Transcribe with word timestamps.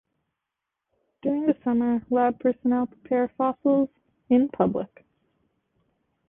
During 1.21 1.45
the 1.45 1.55
summer, 1.63 2.01
lab 2.09 2.39
personnel 2.39 2.87
prepare 2.87 3.27
fossils 3.37 3.89
in 4.31 4.49
public. 4.49 5.05